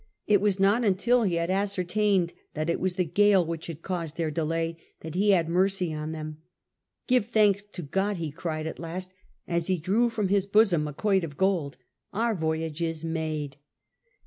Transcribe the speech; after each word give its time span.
It 0.25 0.41
was 0.41 0.59
not 0.59 0.83
until 0.83 1.21
he 1.21 1.35
had 1.35 1.51
ascertained 1.51 2.33
that 2.55 2.71
it 2.71 2.79
was 2.79 2.95
the 2.95 3.05
gale 3.05 3.45
which 3.45 3.67
had 3.67 3.83
caused 3.83 4.17
their 4.17 4.31
delay 4.31 4.77
that 5.01 5.13
he 5.13 5.29
had 5.29 5.47
mercy 5.47 5.93
on 5.93 6.11
them. 6.11 6.39
^'Give 7.07 7.23
thanks 7.25 7.61
to 7.61 7.83
Grod," 7.83 8.15
he 8.15 8.31
cried 8.31 8.65
at 8.65 8.77
last^ 8.79 9.09
as 9.47 9.67
he 9.67 9.77
drew 9.77 10.09
from 10.09 10.29
his 10.29 10.47
bosom 10.47 10.87
a 10.87 10.93
quoit 10.95 11.23
of 11.23 11.37
gold," 11.37 11.77
our 12.13 12.33
voyage 12.33 12.81
is 12.81 13.03
made 13.03 13.57